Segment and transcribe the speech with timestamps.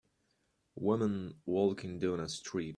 [0.77, 2.69] Women walking down a street.